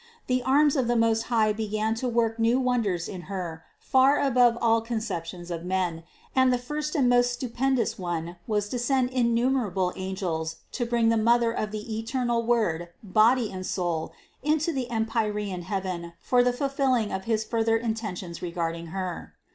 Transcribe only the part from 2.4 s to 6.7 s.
wonders in Her far above all conceptions of men, and the